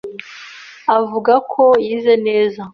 [0.97, 2.61] avuga ko yizeye neza